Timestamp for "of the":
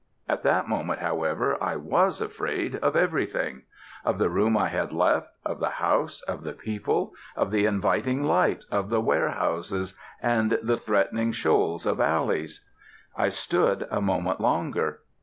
4.03-4.31, 5.45-5.69, 6.23-6.53, 7.35-7.67, 8.71-8.99, 11.85-12.03